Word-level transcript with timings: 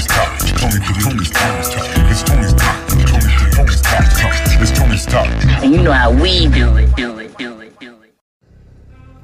Tony's 0.00 0.06
top. 0.06 0.38
Tony, 0.56 0.78
Tony's 1.02 1.30
Tony's 1.30 1.68
top. 1.68 1.84
It's 2.10 2.22
Tony's 2.22 2.54
top. 2.54 2.88
Tony, 2.88 3.04
Tony's 3.50 3.80
top. 3.82 4.62
It's 4.62 4.78
Tony's 4.78 5.06
top. 5.06 5.26
And 5.62 5.74
you 5.74 5.82
know 5.82 5.92
how 5.92 6.10
we 6.10 6.48
do 6.48 6.76
it, 6.76 6.94
do 6.96 7.18
it, 7.18 7.36
do 7.36 7.60
it, 7.60 7.78
do 7.78 8.00
it. 8.02 8.14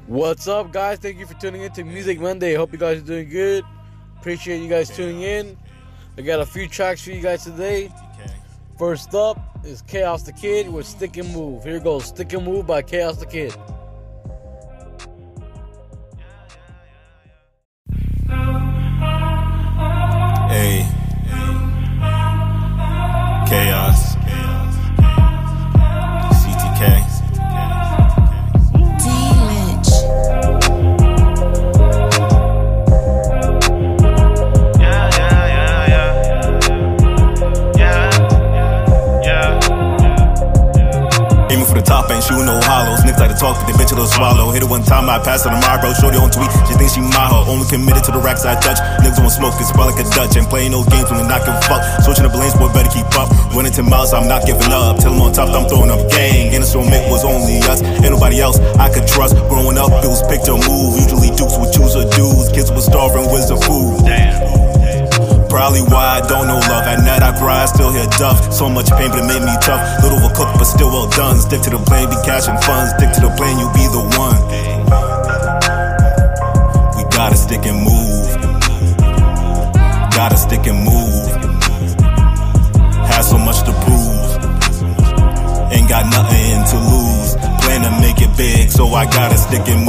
What's 0.05 0.47
up, 0.47 0.71
guys? 0.71 0.99
Thank 0.99 1.17
you 1.17 1.25
for 1.25 1.33
tuning 1.35 1.61
in 1.63 1.71
to 1.73 1.83
Music 1.83 2.19
Monday. 2.19 2.53
Hope 2.53 2.71
you 2.73 2.77
guys 2.77 2.99
are 2.99 3.05
doing 3.05 3.29
good. 3.29 3.63
Appreciate 4.19 4.61
you 4.61 4.69
guys 4.69 4.95
tuning 4.95 5.21
in. 5.21 5.57
I 6.17 6.21
got 6.21 6.41
a 6.41 6.45
few 6.45 6.67
tracks 6.67 7.03
for 7.03 7.11
you 7.11 7.21
guys 7.21 7.43
today. 7.43 7.91
First 8.77 9.15
up 9.15 9.65
is 9.65 9.81
Chaos 9.81 10.23
the 10.23 10.33
Kid 10.33 10.69
with 10.69 10.85
Stick 10.85 11.17
and 11.17 11.33
Move. 11.33 11.63
Here 11.63 11.79
goes 11.79 12.05
Stick 12.05 12.33
and 12.33 12.45
Move 12.45 12.67
by 12.67 12.83
Chaos 12.83 13.17
the 13.17 13.25
Kid. 13.25 13.55
Only 47.45 47.69
committed 47.69 48.03
to 48.09 48.11
the 48.11 48.21
racks 48.23 48.47
I 48.47 48.57
touch. 48.57 48.81
Niggas 49.05 49.21
won't 49.21 49.35
smoke, 49.35 49.53
it's 49.61 49.69
well 49.77 49.91
like 49.91 50.01
a 50.01 50.07
Dutch. 50.09 50.33
Ain't 50.33 50.49
playing 50.49 50.73
no 50.73 50.81
games 50.87 51.11
when 51.11 51.21
they 51.21 51.27
not 51.29 51.45
give 51.45 51.53
a 51.53 51.61
fuck. 51.69 51.83
Switching 52.01 52.25
the 52.25 52.33
lanes, 52.33 52.57
boy, 52.57 52.73
better 52.73 52.89
keep 52.89 53.05
up. 53.13 53.29
Running 53.53 53.71
10 53.71 53.85
miles, 53.85 54.13
I'm 54.15 54.25
not 54.25 54.47
giving 54.47 54.73
up. 54.73 54.97
Till 54.97 55.13
I'm 55.13 55.21
on 55.21 55.33
top, 55.33 55.53
I'm 55.53 55.69
throwing 55.69 55.91
up 55.93 56.01
gang. 56.09 56.55
It 56.55 56.63
was 57.11 57.23
only 57.23 57.59
us, 57.69 57.81
ain't 57.81 58.11
nobody 58.11 58.41
else 58.41 58.59
I 58.79 58.89
could 58.89 59.07
trust. 59.07 59.35
Growing 59.47 59.77
up, 59.77 59.91
it 60.03 60.09
was 60.09 60.21
picture 60.27 60.57
move. 60.57 60.97
Usually 60.97 61.29
dukes 61.35 61.57
would 61.57 61.71
choose 61.71 61.95
a 61.95 62.03
dudes. 62.15 62.49
Kids 62.51 62.71
were 62.71 62.81
starving, 62.81 63.27
with 63.31 63.47
the 63.47 63.57
food. 63.57 64.05
Damn. 64.05 65.49
Probably 65.49 65.81
why 65.87 66.19
I 66.19 66.27
don't 66.27 66.47
know 66.47 66.59
love. 66.67 66.85
At 66.85 67.01
night 67.01 67.23
I 67.23 67.31
cry, 67.39 67.63
I 67.63 67.65
still 67.65 67.91
hear 67.91 68.05
duff. 68.19 68.53
So 68.53 68.69
much 68.69 68.91
pain, 68.91 69.09
but 69.09 69.23
it 69.23 69.27
made 69.27 69.41
me 69.41 69.55
tough. 69.63 69.81
Little 70.03 70.19
cook, 70.35 70.51
but 70.59 70.65
still 70.65 70.91
well 70.91 71.09
done. 71.09 71.39
Stick 71.39 71.61
to 71.63 71.69
the 71.71 71.79
plan, 71.79 72.09
be 72.09 72.17
cashing 72.27 72.59
funds. 72.61 72.93
Stick 72.99 73.11
to 73.17 73.21
the 73.25 73.31
plan, 73.39 73.57
you 73.57 73.67
be 73.73 73.87
the 73.89 74.03
one. 74.19 75.06
I 89.49 89.86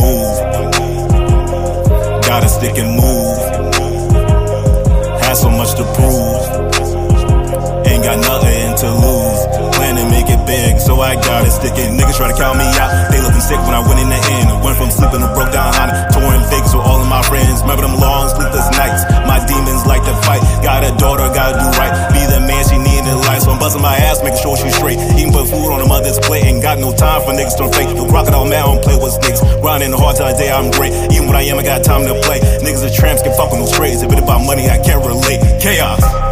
I'm 30.58 30.72
great. 30.72 30.92
Even 31.12 31.28
when 31.28 31.36
I 31.36 31.42
am, 31.42 31.58
I 31.58 31.62
got 31.62 31.84
time 31.84 32.04
to 32.06 32.20
play. 32.20 32.40
Niggas 32.40 32.84
are 32.84 32.92
tramps, 32.92 33.22
can 33.22 33.32
fuck 33.36 33.52
with 33.52 33.60
no 33.60 33.70
trades. 33.70 34.02
If 34.02 34.10
it 34.10 34.18
about 34.18 34.44
money, 34.44 34.68
I 34.68 34.78
can't 34.82 35.06
relate. 35.06 35.40
Chaos. 35.62 36.27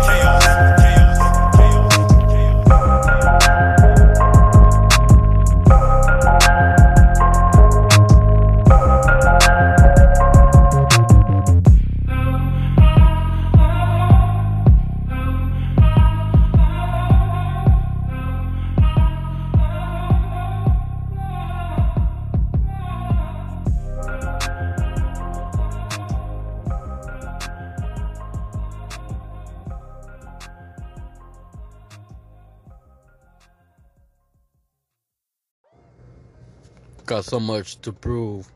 Got 37.06 37.25
so 37.25 37.39
much 37.39 37.81
to 37.83 37.93
prove. 37.93 38.50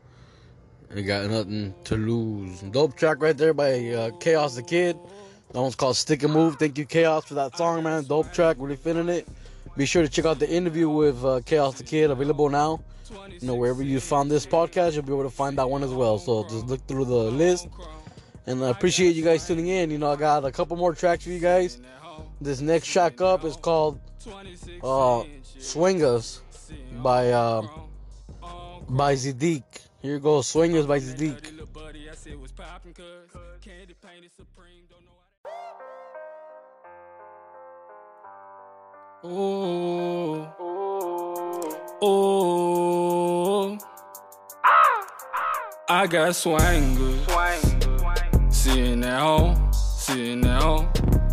Ain't 0.93 1.07
got 1.07 1.29
nothing 1.29 1.73
to 1.85 1.95
lose. 1.95 2.59
Dope 2.59 2.97
track 2.97 3.21
right 3.21 3.37
there 3.37 3.53
by 3.53 3.89
uh, 3.89 4.11
Chaos 4.19 4.55
the 4.55 4.61
Kid. 4.61 4.97
That 5.53 5.61
one's 5.61 5.75
called 5.75 5.95
Stick 5.95 6.23
and 6.23 6.33
Move. 6.33 6.57
Thank 6.59 6.77
you, 6.77 6.85
Chaos, 6.85 7.25
for 7.25 7.35
that 7.35 7.55
song, 7.57 7.83
man. 7.83 8.03
Dope 8.03 8.33
track, 8.33 8.57
really 8.59 8.75
feeling 8.75 9.07
it. 9.07 9.25
Be 9.77 9.85
sure 9.85 10.03
to 10.03 10.09
check 10.09 10.25
out 10.25 10.39
the 10.39 10.49
interview 10.49 10.89
with 10.89 11.23
uh, 11.23 11.39
Chaos 11.45 11.77
the 11.77 11.85
Kid, 11.85 12.11
available 12.11 12.49
now. 12.49 12.81
You 13.39 13.47
know, 13.47 13.55
wherever 13.55 13.83
you 13.83 14.01
found 14.01 14.29
this 14.29 14.45
podcast, 14.45 14.93
you'll 14.93 15.03
be 15.03 15.13
able 15.13 15.23
to 15.23 15.29
find 15.29 15.57
that 15.57 15.69
one 15.69 15.81
as 15.81 15.91
well. 15.91 16.17
So 16.19 16.43
just 16.43 16.65
look 16.67 16.85
through 16.87 17.05
the 17.05 17.31
list. 17.31 17.69
And 18.47 18.63
I 18.63 18.69
appreciate 18.69 19.15
you 19.15 19.23
guys 19.23 19.47
tuning 19.47 19.67
in. 19.67 19.91
You 19.91 19.97
know, 19.97 20.11
I 20.11 20.17
got 20.17 20.43
a 20.43 20.51
couple 20.51 20.75
more 20.75 20.93
tracks 20.93 21.23
for 21.23 21.29
you 21.29 21.39
guys. 21.39 21.79
This 22.41 22.59
next 22.59 22.87
track 22.87 23.21
up 23.21 23.45
is 23.45 23.55
called 23.55 23.99
uh, 24.83 25.23
Swing 25.57 26.03
Us 26.03 26.41
by 27.01 27.31
uh, 27.31 27.65
by 28.91 29.13
Sadiq. 29.15 29.63
Here 30.01 30.19
goes 30.19 30.47
Swingers 30.47 30.85
by 30.85 30.99
Sadiq. 30.99 31.37
Ooh. 39.23 40.47
Ooh. 42.03 43.77
I 45.87 46.07
got 46.07 46.31
swangers. 46.31 47.21
Sitting 48.51 49.03
at 49.03 49.19
home. 49.19 49.71
Sitting 49.73 50.45
at 50.45 50.61
home. 50.61 50.89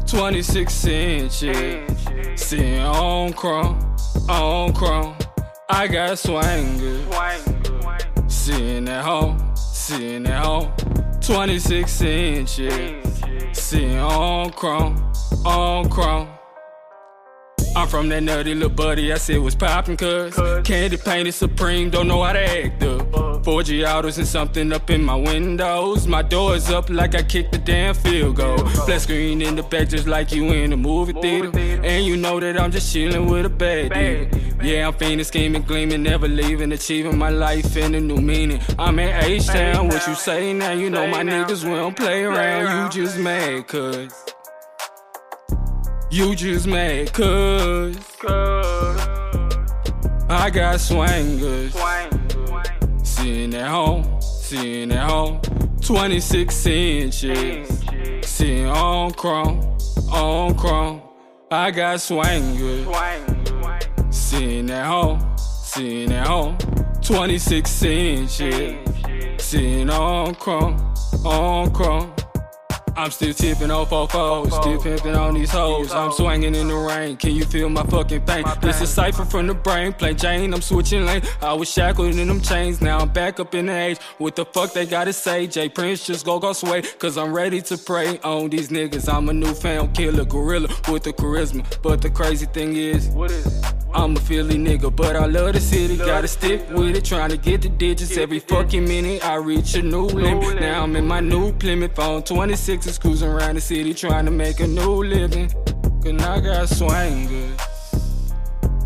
26 0.06 0.84
inches. 0.84 1.98
Sitting 2.36 2.80
on 2.80 3.32
chrome. 3.32 3.96
On 4.28 4.72
chrome. 4.72 5.16
I 5.70 5.86
got 5.86 6.12
swangers. 6.12 7.04
Sitting 8.30 8.88
at 8.88 9.04
home. 9.04 9.54
Sitting 9.54 10.26
at 10.26 10.44
home. 10.44 10.72
26 11.20 12.00
inches. 12.00 13.22
Sitting 13.52 13.98
on 13.98 14.50
chrome. 14.50 15.12
On 15.44 15.88
chrome. 15.90 16.28
I'm 17.76 17.86
from 17.86 18.08
that 18.08 18.22
nutty 18.22 18.54
little 18.54 18.70
buddy, 18.70 19.12
I 19.12 19.18
said 19.18 19.38
was 19.38 19.54
poppin' 19.54 19.96
cuz 19.96 20.34
Candy 20.64 20.96
painted 20.96 21.32
supreme, 21.32 21.90
don't 21.90 22.08
know 22.08 22.22
how 22.22 22.32
to 22.32 22.40
act 22.40 22.82
up 22.82 23.07
4G 23.48 23.88
autos 23.88 24.18
and 24.18 24.28
something 24.28 24.70
up 24.74 24.90
in 24.90 25.02
my 25.02 25.14
windows. 25.14 26.06
My 26.06 26.20
doors 26.20 26.68
up 26.68 26.90
like 26.90 27.14
I 27.14 27.22
kicked 27.22 27.52
the 27.52 27.56
damn 27.56 27.94
field 27.94 28.36
goal. 28.36 28.58
Flat 28.58 29.00
screen 29.00 29.40
in 29.40 29.56
the 29.56 29.62
back 29.62 29.88
just 29.88 30.06
like 30.06 30.32
you 30.32 30.52
in 30.52 30.74
a 30.74 30.76
movie 30.76 31.14
theater. 31.14 31.50
And 31.58 32.04
you 32.04 32.18
know 32.18 32.38
that 32.40 32.60
I'm 32.60 32.70
just 32.70 32.94
chillin' 32.94 33.26
with 33.30 33.46
a 33.46 33.48
bad 33.48 33.92
nigga 33.92 34.62
Yeah, 34.62 34.88
I'm 34.88 34.92
fiending, 34.92 35.24
scheming, 35.24 35.62
gleaming, 35.62 36.02
never 36.02 36.28
leaving 36.28 36.72
Achieving 36.72 37.16
my 37.16 37.30
life 37.30 37.74
in 37.74 37.94
a 37.94 38.00
new 38.00 38.18
meaning. 38.18 38.60
I'm 38.78 38.98
in 38.98 39.08
H-Town, 39.24 39.88
what 39.88 40.06
you 40.06 40.14
say 40.14 40.52
now? 40.52 40.72
You 40.72 40.90
know 40.90 41.06
my 41.06 41.22
niggas, 41.22 41.64
we 41.64 41.70
don't 41.70 41.96
play 41.96 42.24
around. 42.24 42.92
You 42.94 43.02
just 43.02 43.18
mad 43.18 43.66
cuz 43.66 44.12
you 46.10 46.34
just 46.34 46.66
mad 46.66 47.14
cuz 47.14 47.96
I 50.30 50.50
got 50.50 50.76
swangers 50.76 51.72
Sitting 53.28 53.54
at 53.56 53.68
home, 53.68 54.22
sitting 54.22 54.90
at 54.92 55.10
home. 55.10 55.38
26 55.82 56.66
inches. 56.66 57.84
Sitting 58.22 58.66
on 58.66 59.10
chrome, 59.10 59.76
on 60.10 60.54
chrome. 60.56 61.02
I 61.50 61.70
got 61.70 61.98
swangers 61.98 62.86
Sitting 64.10 64.70
at 64.70 64.86
home, 64.86 65.36
sitting 65.36 66.10
at 66.12 66.26
home. 66.26 66.56
26 67.02 67.82
inches. 67.82 69.44
Sitting 69.44 69.90
on 69.90 70.34
chrome, 70.34 70.78
on 71.22 71.70
chrome 71.74 72.10
I'm 72.98 73.12
still 73.12 73.32
tipping 73.32 73.70
off 73.70 73.92
off 73.92 74.10
foes, 74.10 74.52
still 74.56 74.82
pimping 74.82 75.14
on 75.14 75.34
these 75.34 75.52
hoes. 75.52 75.92
I'm 75.92 76.10
swinging 76.10 76.56
in 76.56 76.66
the 76.66 76.74
rain, 76.74 77.16
can 77.16 77.30
you 77.30 77.44
feel 77.44 77.68
my 77.68 77.84
fucking 77.84 78.22
pain? 78.22 78.44
This 78.60 78.80
is 78.80 78.90
cipher 78.90 79.24
from 79.24 79.46
the 79.46 79.54
brain, 79.54 79.92
plain 79.92 80.16
Jane. 80.16 80.52
I'm 80.52 80.60
switching 80.60 81.06
lane. 81.06 81.22
I 81.40 81.52
was 81.52 81.70
shackled 81.70 82.16
in 82.16 82.26
them 82.26 82.40
chains, 82.40 82.80
now 82.80 82.98
I'm 82.98 83.08
back 83.08 83.38
up 83.38 83.54
in 83.54 83.66
the 83.66 83.72
age. 83.72 83.98
What 84.18 84.34
the 84.34 84.44
fuck 84.44 84.72
they 84.72 84.84
gotta 84.84 85.12
say? 85.12 85.46
Jay 85.46 85.68
Prince 85.68 86.04
just 86.04 86.26
go 86.26 86.40
go 86.40 86.52
sway, 86.52 86.82
cause 86.82 87.16
I'm 87.16 87.32
ready 87.32 87.62
to 87.62 87.78
pray 87.78 88.18
on 88.24 88.50
these 88.50 88.68
niggas. 88.68 89.08
I'm 89.08 89.28
a 89.28 89.32
new 89.32 89.54
fan 89.54 89.92
killer, 89.92 90.24
gorilla 90.24 90.68
with 90.88 91.04
the 91.04 91.12
charisma. 91.12 91.64
But 91.82 92.02
the 92.02 92.10
crazy 92.10 92.46
thing 92.46 92.74
is, 92.74 93.06
what 93.10 93.30
is 93.30 93.46
it? 93.46 93.87
I'm 93.98 94.16
a 94.16 94.20
Philly 94.20 94.54
nigga, 94.54 94.94
but 94.94 95.16
I 95.16 95.26
love 95.26 95.54
the 95.54 95.60
city. 95.60 95.96
Gotta 95.96 96.28
stick 96.28 96.70
with 96.70 96.94
it, 96.94 97.04
trying 97.04 97.30
to 97.30 97.36
get 97.36 97.62
the 97.62 97.68
digits 97.68 98.16
every 98.16 98.38
fucking 98.38 98.84
minute. 98.84 99.24
I 99.24 99.34
reach 99.34 99.74
a 99.74 99.82
new 99.82 100.06
limit. 100.06 100.60
Now 100.60 100.84
I'm 100.84 100.94
in 100.94 101.04
my 101.04 101.18
new 101.18 101.52
Plymouth 101.54 101.96
phone, 101.96 102.22
26s 102.22 103.00
cruising 103.00 103.28
around 103.28 103.56
the 103.56 103.60
city, 103.60 103.92
trying 103.92 104.24
to 104.26 104.30
make 104.30 104.60
a 104.60 104.68
new 104.68 105.02
living. 105.02 105.48
Cause 105.48 106.22
I 106.22 106.40
got 106.40 106.68
swangers. 106.68 107.60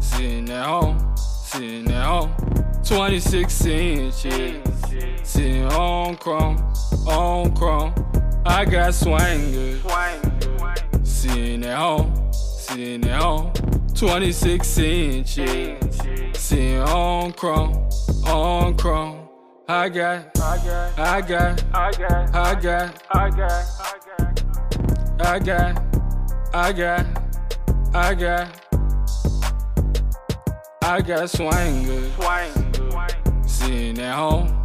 Sitting 0.02 0.48
at 0.48 0.64
home, 0.64 1.14
sitting 1.16 1.92
at 1.92 2.04
home. 2.04 2.34
26 2.82 3.66
inches. 3.66 4.56
Sitting 5.24 5.66
on 5.66 6.16
chrome, 6.16 6.56
on 7.06 7.54
chrome. 7.54 7.92
I 8.46 8.64
got 8.64 8.92
swangers. 8.94 9.78
Sitting 11.06 11.64
at 11.66 11.76
home, 11.76 12.32
sitting 12.32 13.06
at 13.08 13.20
home. 13.20 13.52
26 13.94 14.78
inches. 14.78 15.98
Sitting 16.34 16.80
on 16.80 17.32
chrome, 17.32 17.88
on 18.26 18.76
chrome. 18.76 19.28
I 19.68 19.88
got, 19.88 20.38
I 20.38 20.56
got, 20.58 20.98
I 20.98 21.20
got, 21.20 21.64
I 21.74 21.90
got, 21.92 22.34
I 22.34 22.54
got, 22.60 23.06
I 23.14 23.30
got, 23.30 23.66
I 25.20 25.38
got, 25.38 25.82
I 26.52 26.72
got, 26.72 27.06
I 27.94 28.14
got, 28.14 28.48
I 30.82 31.00
got 31.00 31.28
swangers. 31.28 32.10
Sitting 33.48 33.98
at 34.00 34.14
home. 34.14 34.58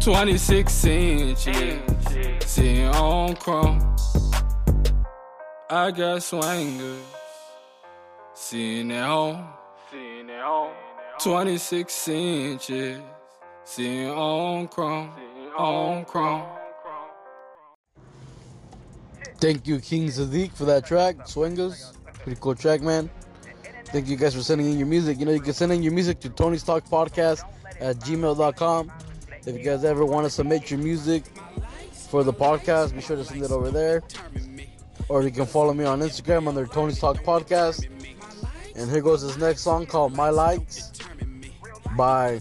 26 0.00 0.84
inches. 0.84 1.80
Sitting 2.46 2.86
on 2.88 3.34
chrome. 3.36 3.80
I 5.68 5.90
got 5.90 6.20
swangers. 6.20 7.15
Sitting 8.48 8.92
at 8.92 9.08
home. 9.08 9.44
Sitting 9.90 10.30
at 10.30 10.44
home. 10.44 10.72
26 11.18 12.08
inches. 12.08 13.00
Sitting 13.64 14.08
on 14.08 14.68
chrome. 14.68 15.10
On 15.58 16.04
chrome. 16.04 16.44
Thank 19.38 19.66
you, 19.66 19.80
King 19.80 20.06
Sadiq, 20.06 20.52
for 20.52 20.64
that 20.66 20.86
track, 20.86 21.26
Swingers. 21.26 21.92
Pretty 22.22 22.38
cool 22.40 22.54
track, 22.54 22.82
man. 22.82 23.10
Thank 23.86 24.06
you 24.06 24.16
guys 24.16 24.36
for 24.36 24.42
sending 24.42 24.70
in 24.70 24.78
your 24.78 24.86
music. 24.86 25.18
You 25.18 25.26
know, 25.26 25.32
you 25.32 25.40
can 25.40 25.52
send 25.52 25.72
in 25.72 25.82
your 25.82 25.92
music 25.92 26.20
to 26.20 26.28
Tony's 26.30 26.62
Talk 26.62 26.84
Podcast 26.84 27.42
at 27.80 27.96
gmail.com. 27.96 28.92
If 29.44 29.56
you 29.56 29.64
guys 29.64 29.84
ever 29.84 30.04
want 30.04 30.24
to 30.24 30.30
submit 30.30 30.70
your 30.70 30.78
music 30.78 31.24
for 32.10 32.22
the 32.22 32.32
podcast, 32.32 32.94
be 32.94 33.00
sure 33.00 33.16
to 33.16 33.24
send 33.24 33.42
it 33.42 33.50
over 33.50 33.72
there. 33.72 34.04
Or 35.08 35.24
you 35.24 35.32
can 35.32 35.46
follow 35.46 35.74
me 35.74 35.84
on 35.84 35.98
Instagram 35.98 36.46
under 36.46 36.64
Tony's 36.64 37.00
Talk 37.00 37.16
Podcast. 37.24 37.88
And 38.76 38.90
here 38.90 39.00
goes 39.00 39.22
this 39.22 39.38
next 39.38 39.62
song 39.62 39.86
called 39.86 40.14
My 40.14 40.28
Likes 40.28 40.92
by 41.96 42.40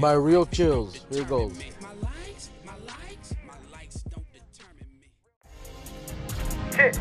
by 0.00 0.12
Real 0.12 0.46
Chillz. 0.46 1.00
Here 1.12 1.24
goes. 1.24 1.58
Shit, 6.76 6.98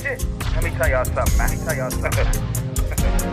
shit. 0.00 0.26
Let 0.54 0.62
me 0.62 0.70
tell 0.70 0.88
y'all 0.88 1.04
something, 1.04 1.36
man. 1.36 1.48
Let 1.48 1.58
me 1.58 1.64
tell 1.64 1.74
y'all 1.74 1.90
something. 1.90 2.26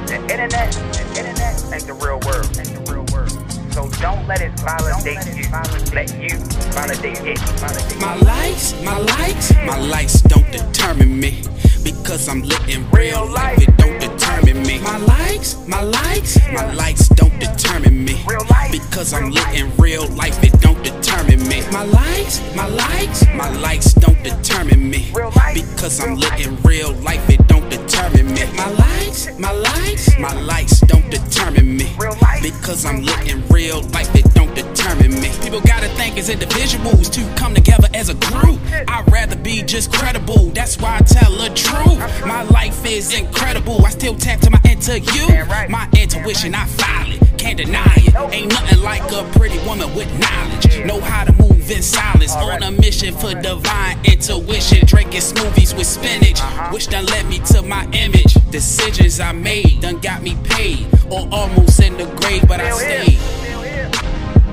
the 0.08 0.16
internet, 0.22 0.72
the 0.72 1.06
internet 1.16 1.74
ain't 1.74 1.86
the 1.86 1.94
real 1.94 2.20
world. 2.26 2.50
Ain't 2.58 2.74
the 2.74 2.92
real 2.92 3.06
world. 3.14 3.30
So 3.74 3.88
don't 4.02 4.26
let 4.28 4.42
it 4.42 4.60
validate 4.62 5.24
you. 5.38 5.46
Let 5.94 6.10
you 6.20 6.36
validate 6.74 7.20
it. 7.22 7.38
Validate 7.38 8.02
My 8.02 8.16
likes, 8.16 8.74
my 8.82 8.98
likes, 8.98 9.54
my 9.54 9.78
likes 9.78 10.22
don't 10.22 10.52
determine 10.52 11.20
me. 11.20 11.44
Because 11.84 12.28
I'm 12.28 12.42
lit 12.42 12.68
in 12.68 12.90
real 12.90 13.30
life, 13.30 13.62
it 13.62 13.78
don't 13.78 13.94
determine 14.00 14.17
me. 14.66 14.80
My 14.80 14.98
likes, 14.98 15.56
my 15.68 15.82
likes, 15.82 16.38
my 16.52 16.74
likes 16.74 17.10
don't 17.10 17.38
determine 17.40 18.06
me. 18.06 18.24
Because 18.72 19.14
I'm 19.14 19.32
lit 19.32 19.54
in 19.54 19.76
real 19.78 20.08
life, 20.10 20.44
it 20.44 20.60
don't 20.62 20.82
determine 20.84 21.48
me. 21.48 21.62
My 21.72 21.84
likes, 21.84 22.42
my 22.56 22.68
likes, 22.68 23.26
my 23.34 23.50
likes 23.60 23.94
don't 23.94 24.22
determine 24.24 24.90
me. 24.90 25.12
Because 25.54 26.00
I'm 26.00 26.16
lit 26.16 26.46
in 26.46 26.56
real 26.64 26.94
life, 26.94 27.30
it 27.30 27.46
don't 27.48 27.70
determine 27.70 28.34
me. 28.34 28.44
My 28.56 28.70
likes, 28.72 29.38
my 29.40 29.52
likes, 29.52 30.18
my 30.20 30.34
likes 30.42 30.80
don't 30.82 31.10
determine 31.10 31.78
me. 31.78 31.96
Because 32.42 32.86
I'm 32.86 33.04
lit 33.04 33.32
in 33.32 33.46
real 33.48 33.82
life, 33.90 34.14
it 34.16 34.34
don't 34.34 34.54
determine 34.56 35.14
me. 35.22 35.32
People 35.42 35.62
gotta 35.62 35.88
think 35.90 36.18
as 36.18 36.30
individuals 36.30 37.10
to 37.10 37.22
come 37.36 37.54
together 37.54 37.88
as 37.94 38.10
a 38.10 38.16
group. 38.16 38.60
I'd 38.88 39.06
rather 39.12 39.36
be 39.36 39.62
just 39.64 39.92
credible, 39.94 40.50
that's 40.52 40.78
why 40.78 40.98
I 40.98 41.02
tell 41.02 41.32
the 41.32 41.50
truth. 41.54 42.00
My 42.26 42.44
life 42.44 42.86
is 42.86 43.14
incredible, 43.18 43.86
I 43.86 43.90
still 43.90 44.16
tap 44.16 44.47
to 44.48 44.52
my 44.52 44.72
into 44.72 45.00
you. 45.00 45.28
My 45.70 45.88
intuition, 46.00 46.56
I 46.56 46.66
file 46.66 47.12
it, 47.12 47.38
can't 47.38 47.58
deny 47.58 47.94
it. 47.98 48.34
Ain't 48.34 48.52
nothing 48.52 48.82
like 48.82 49.04
a 49.12 49.24
pretty 49.38 49.60
woman 49.66 49.94
with 49.96 50.08
knowledge. 50.20 50.86
Know 50.86 51.00
how 51.02 51.26
to 51.26 51.34
move 51.34 51.70
in 51.70 51.82
silence, 51.82 52.34
on 52.36 52.64
a 52.64 52.72
mission 52.72 53.14
for 53.14 53.34
divine 53.34 53.98
intuition. 54.06 54.86
Drinking 54.86 55.22
smoothies 55.22 55.76
with 55.78 55.88
spinach, 55.88 56.40
which 56.72 56.88
done 56.88 57.06
led 57.06 57.28
me 57.28 57.40
to 57.52 57.62
my 57.62 57.86
image. 57.92 58.34
Decisions 58.52 59.20
I 59.20 59.32
made 59.34 59.82
done 59.82 60.00
got 60.00 60.22
me 60.22 60.38
paid, 60.44 60.88
or 61.10 61.28
almost 61.32 61.82
in 61.82 61.98
the 61.98 62.06
grave, 62.22 62.48
but 62.48 62.60
I 62.60 62.72
stayed. 62.72 63.20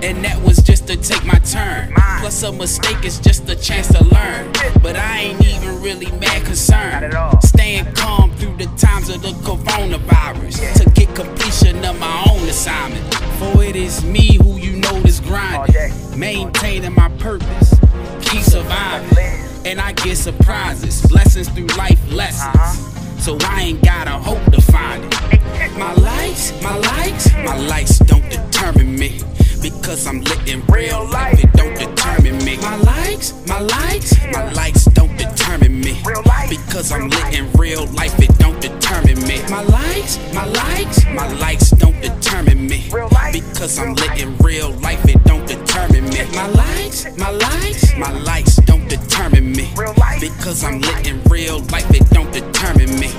And 0.02 0.24
that 0.24 0.42
was 0.42 0.58
just 0.58 0.86
to 0.88 0.96
take 0.96 1.24
my 1.24 1.38
turn. 1.38 1.94
Plus, 2.20 2.42
a 2.42 2.52
mistake 2.52 3.04
is 3.04 3.18
just 3.18 3.48
a 3.48 3.56
chance 3.56 3.88
to 3.88 4.02
learn. 4.04 4.50
But 4.82 4.96
I 4.96 5.18
ain't 5.18 5.44
even 5.44 5.82
really 5.82 6.10
mad 6.18 6.44
concerned. 6.44 7.14
Staying 7.42 7.92
calm 7.94 8.30
through 8.36 8.56
the 8.56 8.66
times 8.76 9.08
of 9.08 9.22
the 9.22 9.32
coronavirus. 9.42 10.82
To 10.82 10.90
get 10.90 11.14
completion 11.14 11.84
of 11.84 11.98
my 11.98 12.26
own 12.30 12.48
assignment. 12.48 13.14
For 13.38 13.62
it 13.62 13.76
is 13.76 14.04
me 14.04 14.38
who 14.42 14.56
you 14.56 14.76
know 14.76 14.96
is 15.04 15.20
grinding. 15.20 15.92
Maintaining 16.18 16.94
my 16.94 17.08
purpose. 17.18 17.74
Keep 18.22 18.42
surviving. 18.42 19.18
And 19.64 19.80
I 19.80 19.92
get 19.92 20.16
surprises. 20.16 21.02
Blessings 21.02 21.48
through 21.48 21.66
life 21.78 22.00
lessons. 22.12 22.94
So 23.24 23.38
I 23.40 23.62
ain't 23.62 23.82
gotta 23.82 24.10
hope 24.10 24.44
to 24.52 24.60
find 24.60 25.02
it. 25.04 25.78
My 25.78 25.94
likes, 25.94 26.52
my 26.62 26.76
likes, 26.76 27.32
my 27.32 27.56
likes 27.56 27.98
don't 28.00 28.28
determine 28.30 28.96
me. 28.96 29.20
Because 29.64 30.06
I'm 30.06 30.20
lit 30.20 30.46
in 30.46 30.62
real 30.66 31.08
life, 31.08 31.42
it 31.42 31.50
don't 31.54 31.74
determine 31.78 32.36
me. 32.44 32.58
My 32.58 32.76
likes, 32.76 33.32
my 33.48 33.60
likes, 33.60 34.14
my 34.30 34.52
likes 34.52 34.84
don't 34.84 35.16
determine 35.16 35.80
me. 35.80 36.02
Because 36.50 36.92
I'm 36.92 37.08
lit 37.08 37.38
in 37.38 37.50
real 37.52 37.86
life, 37.86 38.12
it 38.20 38.36
don't 38.36 38.60
determine 38.60 39.26
me. 39.26 39.40
My 39.48 39.62
likes, 39.62 40.18
my 40.34 40.44
likes, 40.44 41.06
my 41.06 41.32
likes 41.38 41.70
don't 41.70 41.98
determine 42.02 42.66
me. 42.66 42.90
Because 43.32 43.78
I'm 43.78 43.94
lit 43.94 44.20
in 44.20 44.36
real 44.36 44.72
life, 44.80 45.02
it 45.06 45.24
don't 45.24 45.46
determine 45.48 46.10
me. 46.10 46.26
My 46.34 46.46
likes, 46.48 47.16
my 47.16 47.30
likes, 47.30 47.96
my 47.96 48.12
likes 48.20 48.56
don't 48.56 48.86
determine 48.86 49.50
me. 49.50 49.72
Because 50.20 50.62
I'm 50.62 50.78
lit 50.82 51.06
in 51.06 51.22
real 51.22 51.60
life, 51.72 51.90
it 51.90 52.06
don't 52.10 52.30
determine 52.30 53.00
me. 53.00 53.10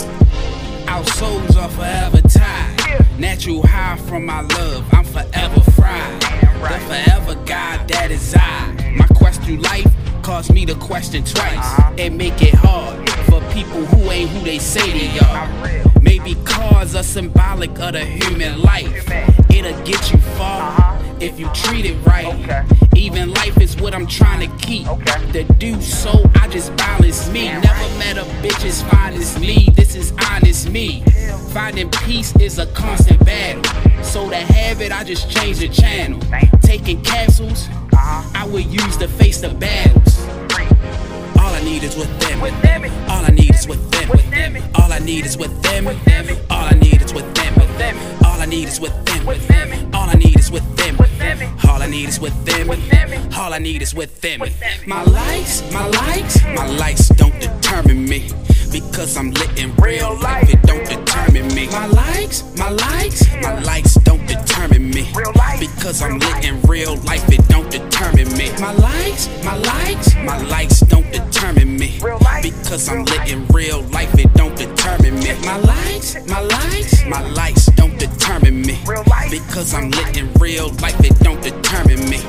Our 0.88 1.04
souls 1.06 1.58
are 1.58 1.70
forever 1.70 2.22
tied. 2.22 2.76
Natural 3.18 3.66
high 3.66 3.98
from 3.98 4.28
my 4.28 4.42
love, 4.42 4.94
that 8.08 8.14
is 8.14 8.36
I. 8.38 8.94
My 8.98 9.08
quest 9.18 9.42
through 9.42 9.58
life 9.58 9.92
caused 10.22 10.54
me 10.54 10.64
to 10.68 10.76
question 10.76 11.24
twice 11.24 11.82
and 11.98 12.16
make 12.16 12.40
it 12.40 12.54
hard 12.54 13.10
for 13.26 13.42
people 13.52 13.84
who 13.86 14.12
ain't 14.12 14.30
who 14.30 14.42
they 14.46 14.60
say 14.60 14.92
they 14.92 15.20
are. 15.20 15.92
Maybe 16.02 16.36
cars 16.46 16.94
are 16.94 17.02
symbolic 17.02 17.72
of 17.80 17.94
the 17.94 18.06
human 18.06 18.62
life. 18.62 19.10
It'll 19.50 19.84
get 19.84 20.12
you 20.12 20.20
far 20.38 21.00
if 21.20 21.40
you 21.40 21.50
treat 21.54 21.86
it 21.86 21.96
right. 22.06 22.64
Even 22.96 23.34
life 23.34 23.60
is 23.60 23.76
what 23.78 23.96
I'm 23.96 24.06
trying 24.06 24.48
to 24.48 24.58
keep. 24.64 24.86
To 25.34 25.44
do 25.58 25.82
so, 25.82 26.30
I 26.36 26.48
just 26.48 26.76
balance 26.78 27.28
me. 27.30 27.48
Never 27.48 27.98
met 27.98 28.18
a 28.18 28.26
bitch 28.44 28.66
as 28.66 28.84
fine 28.84 29.14
as 29.14 29.40
me. 29.40 29.70
This 29.74 29.96
is 29.96 30.14
honest 30.30 30.70
me. 30.70 31.04
Finding 31.54 31.90
peace 31.90 32.36
is 32.36 32.60
a 32.60 32.68
constant 32.68 33.26
battle. 33.26 33.64
So 34.04 34.30
to 34.30 34.36
have 34.36 34.82
it, 34.82 34.92
I 34.92 35.04
just 35.04 35.32
change 35.32 35.60
the 35.60 35.70
channel. 35.70 36.20
Taking 36.62 37.02
capsules, 37.02 37.68
I 38.08 38.48
would 38.52 38.66
use 38.66 38.98
to 38.98 39.08
face 39.08 39.42
the 39.42 39.50
battles. 39.50 40.20
All 41.40 41.54
I 41.54 41.62
need 41.64 41.84
is 41.84 41.96
with 41.96 42.20
them. 42.20 42.40
All 43.10 43.26
I 43.26 43.32
need 43.32 43.56
is 43.56 43.68
with 43.68 43.92
them. 43.92 44.12
All 44.76 44.94
I 44.94 45.00
need 45.00 45.26
is 45.26 45.36
with 45.36 45.62
them. 45.64 45.88
All 46.52 46.72
I 46.72 46.76
need 46.78 47.02
is 47.02 47.12
with 47.12 47.34
them. 47.34 47.58
All 48.24 48.40
I 48.40 48.46
need 48.46 48.68
is 48.68 48.80
with 48.80 49.06
them. 49.06 49.96
All 49.96 50.10
I 50.10 50.16
need 50.18 50.38
is 50.38 50.52
with 50.52 50.76
them. 50.76 51.00
All 51.68 51.82
I 51.82 51.88
need 51.88 52.08
is 52.10 52.20
with 52.20 52.46
them. 52.46 52.70
All 53.36 53.54
I 53.54 53.58
need 53.60 53.82
is 53.82 53.96
with 53.96 54.22
them. 54.22 54.40
My 54.86 55.04
likes, 55.04 55.64
my 55.74 55.88
likes, 55.88 56.44
my 56.44 56.68
likes 56.78 57.08
don't 57.10 57.40
determine 57.40 58.06
me. 58.06 58.30
Because 58.72 59.18
I'm 59.18 59.32
lit 59.32 59.60
in 59.60 59.74
real 59.76 60.18
life, 60.20 60.50
it 60.50 60.62
don't 60.64 60.88
determine 60.88 61.48
me. 61.54 61.68
My 61.68 61.88
likes, 61.88 62.44
my 62.58 62.70
likes, 62.70 63.26
my 63.42 63.60
likes 63.62 63.96
don't 63.96 64.26
determine 64.28 64.90
me. 64.92 65.08
Because 65.60 66.02
I'm 66.02 66.20
lit 66.20 66.46
in 66.46 66.62
real 66.62 66.96
life, 66.98 67.28
it 67.30 67.48
don't 67.48 67.70
determine 67.70 68.32
me. 68.38 68.52
My 68.60 68.74
likes, 68.74 69.30
my 69.44 69.56
likes, 69.58 70.16
my 70.16 70.42
likes 70.44 70.80
don't 70.82 71.10
determine 71.12 71.78
me. 71.78 72.00
Because 72.42 72.90
I'm 72.90 73.06
lit 73.06 73.32
in 73.32 73.48
real 73.48 73.82
life, 73.90 74.14
it 74.18 74.34
don't 74.34 74.56
determine 74.56 75.16
me. 75.20 75.34
My 75.46 75.58
likes, 75.58 76.28
my 76.28 76.42
likes, 76.42 77.06
my 77.06 77.22
likes 77.32 77.66
don't 77.78 77.98
determine 77.98 78.62
me. 78.62 78.80
Because 79.30 79.74
I'm 79.74 79.90
lit 79.92 80.18
in 80.18 80.32
real 80.34 80.70
life, 80.82 81.00
it 81.00 81.18
don't 81.20 81.42
determine 81.42 82.10
me. 82.10 82.22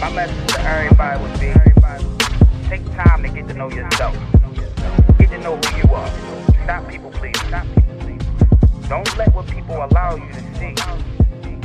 My 0.00 0.10
message 0.12 0.54
to 0.54 0.60
everybody 0.60 1.22
would 1.22 1.40
be 1.40 1.68
take 2.68 2.84
time 2.94 3.22
to 3.22 3.28
get 3.30 3.48
to 3.48 3.54
know 3.54 3.70
yourself. 3.70 4.14
Get 5.28 5.36
to 5.36 5.42
know 5.42 5.56
who 5.56 5.76
you 5.76 5.94
are. 5.94 6.08
Stop 6.64 6.88
people 6.88 7.10
pleasing. 7.10 7.48
Stop 7.48 7.66
people 7.74 7.96
pleasing. 7.98 8.88
Don't 8.88 9.18
let 9.18 9.34
what 9.34 9.46
people 9.46 9.76
allow 9.76 10.16
you 10.16 10.32
to 10.32 10.40
see 10.56 10.74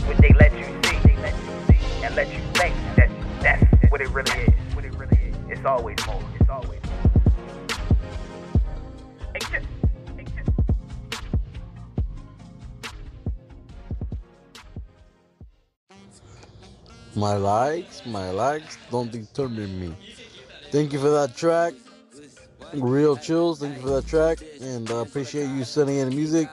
what 0.06 0.18
they 0.18 0.34
let 0.38 0.52
you 0.58 0.66
see 0.84 2.04
and 2.04 2.14
let 2.14 2.28
you 2.34 2.42
think 2.56 2.76
that 2.98 3.10
that's 3.42 3.64
what 3.90 4.02
it 4.02 4.10
really 4.10 4.32
is. 4.32 4.76
What 4.76 4.84
it 4.84 4.94
really 4.96 5.18
is. 5.18 5.36
It's 5.48 5.66
always 5.66 5.96
more. 6.06 6.22
It's 6.42 6.50
always 6.50 6.82
more. 6.84 7.04
My 17.16 17.38
likes, 17.38 18.06
my 18.06 18.32
likes 18.32 18.78
don't 18.92 19.10
determine 19.10 19.80
me. 19.80 19.96
Thank 20.72 20.92
you 20.92 21.00
for 21.00 21.12
that 21.12 21.38
track. 21.38 21.74
Real 22.74 23.16
Chillz, 23.16 23.60
thank 23.60 23.76
you 23.76 23.82
for 23.82 23.90
that 23.90 24.08
track. 24.08 24.40
And 24.62 24.90
uh, 24.90 24.98
appreciate 24.98 25.48
you 25.50 25.64
sending 25.64 25.98
in 25.98 26.10
the 26.10 26.16
music. 26.16 26.50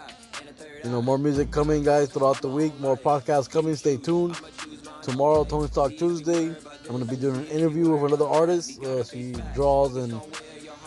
You 0.85 0.91
know, 0.91 1.03
more 1.03 1.19
music 1.19 1.51
coming, 1.51 1.83
guys, 1.83 2.11
throughout 2.11 2.41
the 2.41 2.49
week. 2.49 2.79
More 2.81 2.97
podcasts 2.97 3.51
coming. 3.51 3.75
Stay 3.77 3.97
tuned. 3.97 4.39
Tomorrow, 5.03 5.45
Tony 5.45 5.69
Talk 5.69 5.97
Tuesday. 5.97 6.49
I'm 6.49 6.87
going 6.89 7.05
to 7.05 7.11
be 7.11 7.17
doing 7.17 7.37
an 7.37 7.47
interview 7.47 7.91
with 7.91 8.13
another 8.13 8.27
artist. 8.27 8.83
Uh, 8.83 9.03
she 9.05 9.35
draws 9.55 9.97
and 9.97 10.21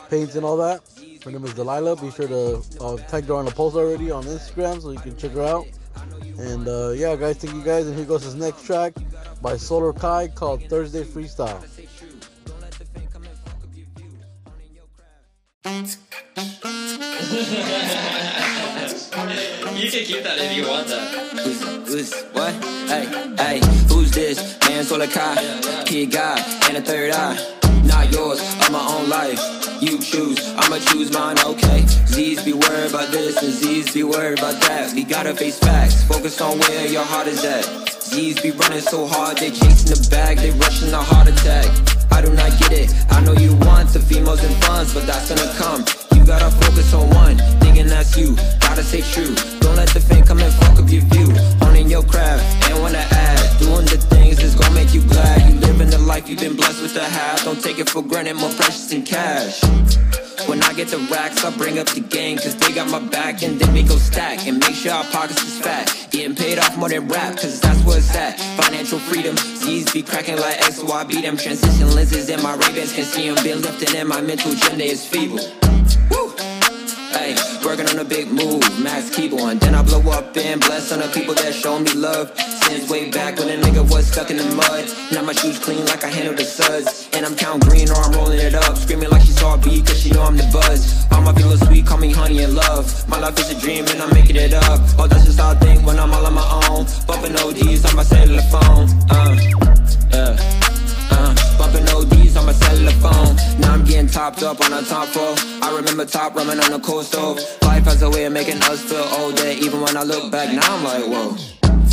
paints 0.10 0.36
and 0.36 0.46
all 0.46 0.58
that. 0.58 0.82
Her 1.24 1.32
name 1.32 1.46
is 1.46 1.54
Delilah. 1.54 1.96
Be 1.96 2.12
sure 2.12 2.28
to 2.28 2.62
uh, 2.82 2.98
tag 3.08 3.26
her 3.26 3.36
on 3.36 3.46
the 3.46 3.52
post 3.52 3.76
already 3.76 4.12
on 4.12 4.24
Instagram 4.26 4.82
so 4.82 4.92
you 4.92 5.00
can 5.00 5.16
check 5.18 5.32
her 5.32 5.44
out. 5.44 5.66
And 6.38 6.68
uh, 6.68 6.90
yeah, 6.90 7.16
guys, 7.16 7.38
thank 7.38 7.54
you 7.56 7.64
guys. 7.64 7.88
And 7.88 7.96
here 7.96 8.06
goes 8.06 8.24
his 8.24 8.36
next 8.36 8.66
track 8.66 8.94
by 9.42 9.58
Solar 9.58 9.94
Kai 9.94 10.28
called 10.28 10.64
Thursday 10.70 11.04
Freestyle. 11.04 11.64
You 17.34 17.40
can 19.90 20.06
keep 20.06 20.22
that 20.24 20.38
if 20.38 20.56
you 20.56 20.70
want 20.70 20.88
that. 20.88 21.10
Who's, 21.88 22.14
what? 22.26 22.54
Hey, 22.86 23.08
hey, 23.38 23.60
who's 23.90 24.12
this? 24.12 24.60
Man, 24.70 24.84
Solar 24.84 25.08
Kai, 25.08 25.34
kid 25.84 26.12
God, 26.12 26.38
and 26.70 26.78
a 26.78 26.82
third 26.82 27.10
eye. 27.12 27.36
Not 27.86 28.12
yours, 28.14 28.40
of 28.40 28.70
my 28.72 28.86
own 28.86 29.10
life. 29.10 29.40
You 29.82 29.98
choose, 29.98 30.38
I'ma 30.58 30.78
choose 30.78 31.12
mine, 31.12 31.40
okay. 31.44 31.84
Z's 32.06 32.44
be 32.46 32.54
worried 32.54 32.92
about 32.92 33.10
this, 33.10 33.42
and 33.42 33.52
Z's 33.52 33.92
be 33.92 34.04
worried 34.04 34.38
about 34.38 34.62
that. 34.62 34.94
We 34.94 35.04
gotta 35.04 35.34
face 35.34 35.58
facts, 35.58 36.04
focus 36.04 36.40
on 36.40 36.60
where 36.60 36.86
your 36.88 37.04
heart 37.04 37.26
is 37.26 37.44
at. 37.44 37.66
Z's 37.90 38.40
be 38.42 38.52
running 38.52 38.82
so 38.82 39.08
hard, 39.08 39.38
they 39.38 39.50
chasing 39.50 39.90
the 39.90 39.98
bag, 40.12 40.38
they 40.38 40.52
rushing 40.52 40.94
a 40.94 41.02
heart 41.02 41.28
attack. 41.28 41.66
I 42.12 42.22
do 42.22 42.32
not 42.32 42.56
get 42.60 42.74
it, 42.74 42.94
I 43.10 43.22
know 43.22 43.34
you 43.34 43.56
want 43.66 43.90
the 43.90 44.00
females 44.00 44.44
and 44.44 44.56
funds, 44.66 44.94
but 44.94 45.08
that's 45.08 45.30
gonna 45.30 45.52
come. 45.58 45.84
You 46.24 46.28
gotta 46.28 46.52
focus 46.52 46.94
on 46.94 47.10
one, 47.10 47.38
thinking 47.60 47.88
that's 47.88 48.16
you. 48.16 48.38
Gotta 48.62 48.82
stay 48.82 49.02
true. 49.02 49.36
Don't 49.60 49.76
let 49.76 49.90
the 49.90 50.00
fame 50.00 50.24
come 50.24 50.40
and 50.40 50.54
fuck 50.54 50.80
up 50.80 50.90
your 50.90 51.02
view. 51.12 51.28
Honing 51.60 51.90
your 51.90 52.02
craft, 52.02 52.42
ain't 52.70 52.80
wanna 52.80 53.06
add. 53.12 53.60
Doing 53.60 53.84
the 53.84 53.98
things 53.98 54.38
that's 54.38 54.56
gonna 54.56 54.74
make 54.74 54.94
you 54.94 55.02
glad. 55.02 55.52
You 55.52 55.60
living 55.60 55.90
the 55.90 55.98
life 55.98 56.30
you've 56.30 56.40
been 56.40 56.56
blessed 56.56 56.82
with 56.82 56.94
to 56.94 57.04
have. 57.04 57.44
Don't 57.44 57.62
take 57.62 57.78
it 57.78 57.90
for 57.90 58.02
granted, 58.02 58.36
more 58.36 58.50
precious 58.52 58.88
than 58.88 59.04
cash. 59.04 59.62
When 60.48 60.64
I 60.64 60.72
get 60.72 60.88
the 60.88 61.00
racks, 61.12 61.44
I 61.44 61.52
bring 61.58 61.78
up 61.78 61.88
the 61.88 62.00
gang, 62.00 62.38
cause 62.38 62.56
they 62.56 62.72
got 62.72 62.90
my 62.90 63.00
back, 63.00 63.44
and 63.44 63.60
then 63.60 63.74
we 63.74 63.84
go 63.84 63.98
stack. 63.98 64.48
And 64.48 64.60
make 64.60 64.76
sure 64.76 64.94
our 64.94 65.04
pockets 65.12 65.44
is 65.44 65.60
fat. 65.60 65.92
Getting 66.12 66.38
paid 66.38 66.58
off 66.58 66.78
more 66.78 66.88
than 66.88 67.10
rap, 67.10 67.36
cause 67.36 67.60
that's 67.60 67.84
where 67.84 67.98
it's 67.98 68.16
at. 68.16 68.40
Financial 68.64 68.98
freedom, 68.98 69.36
Z's 69.36 69.92
be 69.92 70.02
cracking 70.02 70.38
like 70.38 70.56
X, 70.64 70.82
I 70.82 71.04
beat 71.04 71.24
them. 71.24 71.36
Transition 71.36 71.94
lenses 71.94 72.30
in 72.30 72.42
my 72.42 72.56
Ray-Bans 72.56 72.94
can 72.94 73.04
see 73.04 73.28
them. 73.28 73.44
Been 73.44 73.62
lifting, 73.62 73.94
and 73.98 74.08
my 74.08 74.22
mental 74.22 74.54
agenda 74.54 74.86
is 74.86 75.06
feeble. 75.06 75.63
Hey, 77.14 77.36
working 77.64 77.88
on 77.90 78.00
a 78.00 78.04
big 78.04 78.32
move, 78.32 78.62
Max 78.82 79.10
keyboard. 79.16 79.60
Then 79.60 79.76
I 79.76 79.82
blow 79.84 80.02
up 80.12 80.36
and 80.36 80.60
bless 80.60 80.92
on 80.92 81.00
the 81.00 81.08
people 81.10 81.34
that 81.36 81.54
show 81.54 81.80
me 81.80 81.94
love. 81.94 82.32
Since 82.38 82.90
way 82.90 83.12
back 83.12 83.38
when 83.38 83.50
a 83.50 83.62
nigga 83.62 83.90
was 83.90 84.08
stuck 84.08 84.32
in 84.32 84.38
the 84.38 84.46
mud. 84.56 84.86
Now 85.12 85.22
my 85.22 85.34
shoes 85.34 85.60
clean 85.60 85.86
like 85.86 86.04
I 86.04 86.08
handle 86.08 86.34
the 86.34 86.44
suds. 86.44 87.10
And 87.14 87.26
I'm 87.26 87.36
count 87.36 87.64
green 87.68 87.90
or 87.90 87.96
I'm 87.96 88.14
rolling 88.14 88.40
it 88.40 88.56
up. 88.56 88.78
Screaming 88.78 89.10
like 89.10 89.22
she 89.22 89.32
saw 89.32 89.56
a 89.56 89.58
beat 89.58 89.86
cause 89.86 90.02
she 90.02 90.10
know 90.12 90.24
I'm 90.24 90.38
the 90.38 90.50
buzz. 90.52 91.06
All 91.12 91.22
my 91.22 91.34
people 91.34 91.58
sweet, 91.58 91.86
call 91.86 92.00
me 92.00 92.12
honey 92.12 92.44
and 92.44 92.56
love. 92.56 93.08
My 93.08 93.20
life 93.20 93.38
is 93.40 93.52
a 93.52 93.60
dream 93.60 93.86
and 93.88 94.02
I'm 94.02 94.14
making 94.14 94.36
it 94.36 94.54
up. 94.54 94.82
Oh, 94.98 95.08
that's 95.08 95.26
just 95.26 95.40
how 95.40 95.52
I 95.52 95.56
think 95.56 95.86
when 95.86 96.00
I'm 96.00 96.12
all 96.14 96.26
on 96.26 96.34
my 96.34 96.48
own. 96.70 96.86
Bumping 97.06 97.36
ODs 97.38 97.86
on 97.86 97.96
my 97.96 98.04
cellular 98.04 98.42
phone. 98.44 98.90
Uh, 99.10 99.53
topped 104.14 104.44
up 104.44 104.62
on 104.62 104.72
a 104.72 104.82
top 104.84 105.08
floor. 105.08 105.34
I 105.64 105.76
remember 105.76 106.06
top 106.06 106.34
ramen 106.34 106.64
on 106.64 106.72
the 106.72 106.80
cold 106.80 107.06
stove. 107.06 107.40
Life 107.64 107.86
has 107.86 108.04
a 108.04 108.10
way 108.10 108.26
of 108.26 108.34
making 108.34 108.62
us 108.62 108.80
feel 108.84 109.08
older. 109.18 109.48
Even 109.48 109.82
when 109.82 109.98
I 109.98 110.04
look 110.04 110.32
back, 110.32 110.54
now 110.54 110.62
I'm 110.70 110.84
like, 110.84 111.06
whoa. 111.10 111.36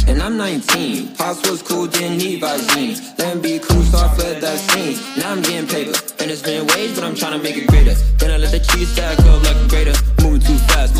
And 0.06 0.20
I'm 0.20 0.36
19. 0.36 1.16
Pops 1.16 1.48
was 1.48 1.62
cool, 1.62 1.86
didn't 1.86 2.18
need 2.18 2.42
Visine. 2.42 2.98
Let 3.18 3.36
me 3.36 3.42
be 3.42 3.58
cool, 3.58 3.82
so 3.82 3.98
I 3.98 4.08
fled 4.14 4.42
that 4.42 4.58
scene. 4.58 4.98
Now 5.16 5.32
I'm 5.32 5.40
getting 5.40 5.66
paper. 5.66 5.96
And 6.20 6.30
it's 6.30 6.42
been 6.42 6.66
wage, 6.66 6.94
but 6.94 7.04
I'm 7.04 7.14
trying 7.14 7.38
to 7.38 7.42
make 7.42 7.56
it 7.56 7.66
greater. 7.68 7.94
Then 8.20 8.32
I 8.32 8.36
let 8.36 8.52
the 8.52 8.60
cheese 8.60 8.92
stack 8.92 9.18
up 9.20 9.42
like 9.42 9.56
a 9.56 9.68
grater. 9.68 9.96
Moving 10.20 10.40
too 10.40 10.58
fast, 10.68 10.96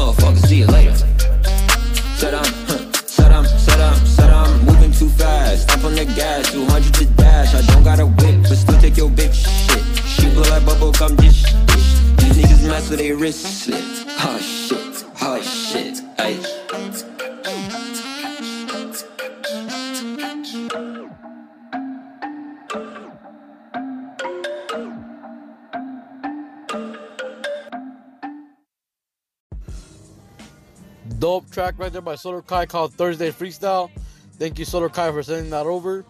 Dope 31.19 31.51
track 31.51 31.75
right 31.79 31.93
there 31.93 32.01
by 32.01 32.15
Solar 32.15 32.43
Kai 32.43 32.67
called 32.67 32.95
Thursday 32.95 33.31
Freestyle. 33.31 33.91
Thank 34.39 34.59
you, 34.59 34.65
Solar 34.65 34.89
Kai, 34.89 35.13
for 35.13 35.23
sending 35.23 35.51
that 35.51 35.67
over. 35.67 36.05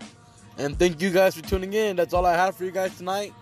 And 0.59 0.79
thank 0.79 1.01
you 1.01 1.11
guys 1.11 1.35
for 1.35 1.43
tuning 1.43 1.73
in. 1.73 1.97
That's 1.97 2.15
all 2.15 2.27
I 2.27 2.35
have 2.35 2.57
for 2.57 2.65
you 2.65 2.71
guys 2.71 2.97
tonight. 2.97 3.33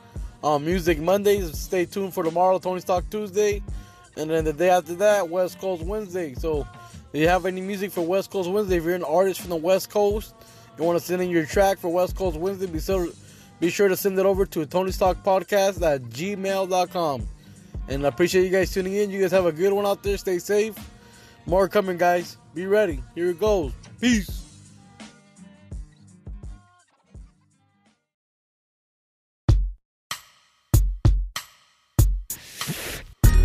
Um, 0.42 0.64
Music 0.64 0.98
Mondays. 0.98 1.58
Stay 1.58 1.84
tuned 1.84 2.14
for 2.14 2.22
tomorrow, 2.22 2.58
Tony's 2.58 2.84
Talk 2.84 3.10
Tuesday. 3.10 3.62
And 4.16 4.30
then 4.30 4.44
the 4.44 4.52
day 4.52 4.70
after 4.70 4.94
that, 4.94 5.28
West 5.28 5.58
Coast 5.58 5.82
Wednesday. 5.82 6.34
So 6.34 6.66
if 7.12 7.20
you 7.20 7.28
have 7.28 7.44
any 7.44 7.60
music 7.60 7.90
for 7.90 8.02
West 8.02 8.30
Coast 8.30 8.48
Wednesday, 8.48 8.76
if 8.76 8.84
you're 8.84 8.94
an 8.94 9.04
artist 9.04 9.40
from 9.40 9.50
the 9.50 9.56
West 9.56 9.90
Coast, 9.90 10.34
you 10.78 10.84
want 10.84 10.98
to 10.98 11.04
send 11.04 11.20
in 11.22 11.30
your 11.30 11.44
track 11.44 11.78
for 11.78 11.88
West 11.88 12.16
Coast 12.16 12.36
Wednesday, 12.36 12.66
be 12.66 12.80
sure, 12.80 13.08
be 13.60 13.68
sure 13.70 13.88
to 13.88 13.96
send 13.96 14.18
it 14.18 14.26
over 14.26 14.46
to 14.46 14.64
Tony's 14.64 14.96
Talk 14.96 15.22
Podcast 15.24 15.82
at 15.82 16.02
gmail.com. 16.02 17.28
And 17.88 18.04
I 18.04 18.08
appreciate 18.08 18.44
you 18.44 18.50
guys 18.50 18.72
tuning 18.72 18.94
in. 18.94 19.10
You 19.10 19.20
guys 19.20 19.32
have 19.32 19.46
a 19.46 19.52
good 19.52 19.72
one 19.72 19.86
out 19.86 20.02
there. 20.02 20.16
Stay 20.18 20.38
safe. 20.38 20.76
More 21.48 21.66
coming, 21.66 21.96
guys. 21.96 22.36
Be 22.54 22.66
ready. 22.66 23.02
Here 23.14 23.30
it 23.30 23.40
goes. 23.40 23.72
Peace. 24.02 24.44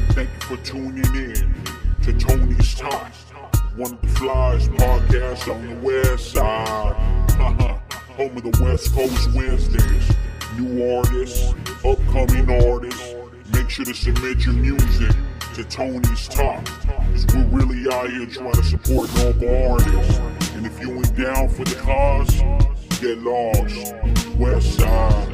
Thank 0.10 0.30
you 0.30 0.42
for 0.42 0.58
tuning 0.66 1.16
in 1.16 1.56
to 2.02 2.12
Tony's 2.20 2.76
Talk, 2.76 3.14
one 3.78 3.94
of 3.94 4.02
the 4.02 4.08
flyest 4.08 4.76
podcasts 4.76 5.50
on 5.50 5.66
the 5.66 5.76
west 5.88 6.34
side. 6.34 7.30
Home 8.18 8.36
of 8.36 8.44
the 8.44 8.62
West 8.62 8.94
Coast 8.94 9.34
Wednesdays. 9.34 10.12
New 10.60 10.98
artists, 10.98 11.54
upcoming 11.86 12.68
artists, 12.68 13.16
make 13.54 13.70
sure 13.70 13.86
to 13.86 13.94
submit 13.94 14.46
your 14.46 14.56
music 14.56 15.16
to 15.54 15.64
Tony's 15.66 16.28
Talk. 16.30 16.66
Cause 16.66 17.28
we're 17.34 17.46
really 17.46 17.92
out 17.94 18.10
here 18.10 18.26
trying 18.26 18.54
to 18.54 18.64
support 18.64 19.14
local 19.18 19.72
artists. 19.72 20.18
And 20.56 20.66
if 20.66 20.80
you 20.82 20.92
ain't 20.96 21.16
down 21.16 21.48
for 21.50 21.64
the 21.64 21.76
cause, 21.76 22.42
get 23.00 23.20
lost. 23.20 23.94
West 24.40 24.80
side. 24.80 25.33